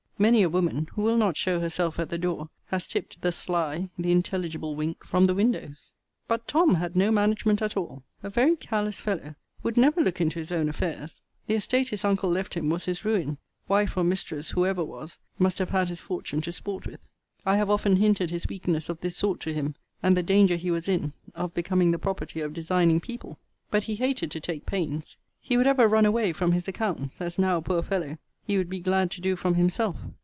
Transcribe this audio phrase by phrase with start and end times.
[0.21, 3.89] Many a woman, who will not show herself at the door, has tipt the sly,
[3.97, 5.95] the intelligible wink from the windows.
[6.27, 6.75] But Tom.
[6.75, 8.03] had no management at all.
[8.21, 9.33] A very careless fellow.
[9.63, 11.21] Would never look into his own affairs.
[11.47, 15.57] The estate his uncle left him was his ruin: wife, or mistress, whoever was, must
[15.57, 16.99] have had his fortune to sport with.
[17.43, 19.73] I have often hinted his weakness of this sort to him;
[20.03, 23.39] and the danger he was in of becoming the property of designing people.
[23.71, 25.17] But he hated to take pains.
[25.39, 28.19] He would ever run away from his accounts; as now, poor fellow!
[28.43, 29.97] he would be glad to do from himself.